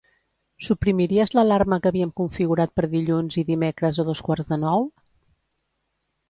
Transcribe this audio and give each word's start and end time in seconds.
Suprimiries 0.67 1.33
l'alarma 1.39 1.77
que 1.83 1.91
havíem 1.91 2.13
configurat 2.21 2.73
per 2.79 2.89
dilluns 2.95 3.37
i 3.43 3.45
dimecres 3.51 4.01
a 4.01 4.07
dos 4.09 4.25
quarts 4.29 4.51
de 4.55 4.59
nou? 4.65 4.89